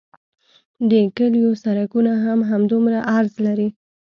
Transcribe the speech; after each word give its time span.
د 0.89 0.91
کلیو 1.17 1.51
سرکونه 1.63 2.13
هم 2.23 2.39
همدومره 2.49 2.99
عرض 3.13 3.33
لري 3.45 3.67